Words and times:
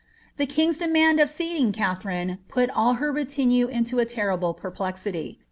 The 0.37 0.47
king's 0.47 0.79
demand 0.79 1.19
of 1.19 1.29
seeing 1.29 1.71
Katharine 1.71 2.39
put 2.47 2.71
all 2.71 2.95
her 2.95 3.11
retinue 3.11 3.67
into 3.67 3.99
a 3.99 4.05
terrible 4.05 4.55
perplexity. 4.55 5.37